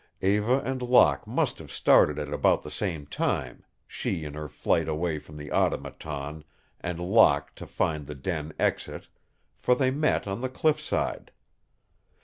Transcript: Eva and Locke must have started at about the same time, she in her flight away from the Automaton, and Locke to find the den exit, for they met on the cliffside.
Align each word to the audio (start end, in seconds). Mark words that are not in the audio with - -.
Eva 0.23 0.63
and 0.65 0.81
Locke 0.81 1.27
must 1.27 1.59
have 1.59 1.71
started 1.71 2.17
at 2.17 2.33
about 2.33 2.63
the 2.63 2.71
same 2.71 3.05
time, 3.05 3.63
she 3.85 4.23
in 4.25 4.33
her 4.33 4.47
flight 4.49 4.87
away 4.87 5.19
from 5.19 5.37
the 5.37 5.51
Automaton, 5.51 6.43
and 6.79 6.99
Locke 6.99 7.53
to 7.53 7.67
find 7.67 8.07
the 8.07 8.15
den 8.15 8.51
exit, 8.57 9.09
for 9.59 9.75
they 9.75 9.91
met 9.91 10.25
on 10.25 10.41
the 10.41 10.49
cliffside. 10.49 11.29